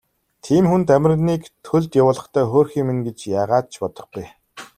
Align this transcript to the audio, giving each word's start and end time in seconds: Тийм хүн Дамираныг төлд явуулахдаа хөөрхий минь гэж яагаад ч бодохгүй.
Тийм 0.45 0.63
хүн 0.69 0.81
Дамираныг 0.89 1.41
төлд 1.65 1.91
явуулахдаа 2.01 2.45
хөөрхий 2.51 2.83
минь 2.85 3.03
гэж 3.05 3.17
яагаад 3.39 3.65
ч 3.73 3.75
бодохгүй. 3.81 4.25